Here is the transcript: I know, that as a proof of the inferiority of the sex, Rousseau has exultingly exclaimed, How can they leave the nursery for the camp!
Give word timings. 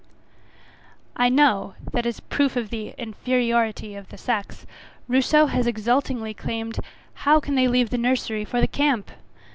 I 1.15 1.29
know, 1.29 1.75
that 1.91 2.07
as 2.07 2.17
a 2.17 2.21
proof 2.23 2.55
of 2.55 2.71
the 2.71 2.95
inferiority 2.97 3.93
of 3.93 4.09
the 4.09 4.17
sex, 4.17 4.65
Rousseau 5.07 5.45
has 5.45 5.67
exultingly 5.67 6.31
exclaimed, 6.31 6.79
How 7.13 7.39
can 7.39 7.53
they 7.53 7.67
leave 7.67 7.91
the 7.91 7.99
nursery 7.99 8.43
for 8.43 8.61
the 8.61 8.67
camp! 8.67 9.11